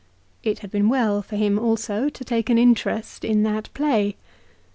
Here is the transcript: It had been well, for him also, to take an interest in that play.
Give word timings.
It 0.41 0.57
had 0.65 0.71
been 0.71 0.89
well, 0.89 1.21
for 1.21 1.35
him 1.35 1.59
also, 1.59 2.09
to 2.09 2.25
take 2.25 2.49
an 2.49 2.57
interest 2.57 3.23
in 3.23 3.43
that 3.43 3.71
play. 3.75 4.15